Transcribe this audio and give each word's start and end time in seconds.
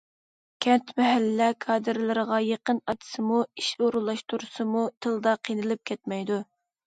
كەنت- 0.65 0.93
مەھەللە 0.99 1.49
كادىرلىرىغا 1.65 2.39
يىغىن 2.45 2.79
ئاچسىمۇ، 2.93 3.43
ئىش 3.61 3.69
ئورۇنلاشتۇرسىمۇ 3.83 4.83
تىلدا 5.07 5.37
قىينىلىپ 5.49 5.85
كەتمەيدۇ. 5.91 6.41